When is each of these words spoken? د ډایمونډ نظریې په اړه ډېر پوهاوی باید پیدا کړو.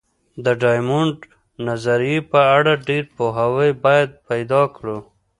د 0.43 0.45
ډایمونډ 0.61 1.17
نظریې 1.67 2.17
په 2.31 2.39
اړه 2.57 2.73
ډېر 2.87 3.03
پوهاوی 3.15 3.69
باید 3.83 4.09
پیدا 4.27 4.61
کړو. 4.75 4.97